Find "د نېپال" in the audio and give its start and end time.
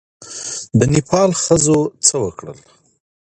0.77-1.29